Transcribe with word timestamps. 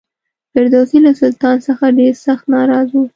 فردوسي 0.53 0.97
له 1.05 1.11
سلطان 1.21 1.57
څخه 1.67 1.85
ډېر 1.97 2.13
سخت 2.25 2.45
ناراض 2.53 2.87
و. 2.93 3.03